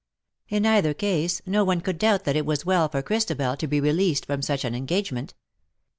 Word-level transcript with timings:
In 0.49 0.65
either 0.65 0.95
case 0.95 1.43
no 1.45 1.63
one 1.63 1.79
could 1.79 1.99
doubt 1.99 2.23
that 2.23 2.35
it 2.35 2.43
was 2.43 2.65
well 2.65 2.89
for 2.89 3.03
Christabel 3.03 3.55
to 3.57 3.67
be 3.67 3.79
released 3.79 4.25
from 4.25 4.41
such 4.41 4.65
an 4.65 4.73
engagement. 4.73 5.35